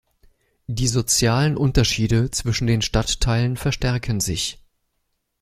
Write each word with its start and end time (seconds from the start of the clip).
Die 0.65 0.87
sozialen 0.87 1.55
Unterschiede 1.55 2.31
zwischen 2.31 2.65
den 2.65 2.81
Stadtteilen 2.81 3.55
verstärken 3.55 4.19
sich. 4.19 4.57